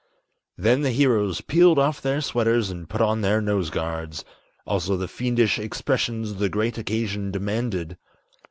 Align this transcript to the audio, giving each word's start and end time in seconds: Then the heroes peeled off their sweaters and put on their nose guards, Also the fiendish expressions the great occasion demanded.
Then 0.57 0.81
the 0.81 0.89
heroes 0.89 1.41
peeled 1.41 1.77
off 1.77 2.01
their 2.01 2.21
sweaters 2.21 2.71
and 2.71 2.89
put 2.89 3.01
on 3.01 3.21
their 3.21 3.39
nose 3.39 3.69
guards, 3.69 4.25
Also 4.65 4.97
the 4.97 5.07
fiendish 5.07 5.59
expressions 5.59 6.33
the 6.37 6.49
great 6.49 6.79
occasion 6.79 7.29
demanded. 7.29 7.99